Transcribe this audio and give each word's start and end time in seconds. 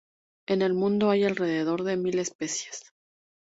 En 0.47 0.63
el 0.63 0.73
mundo 0.73 1.11
hay 1.11 1.25
alrededor 1.25 1.83
de 1.83 1.95
mil 1.95 2.17
especies. 2.17 2.91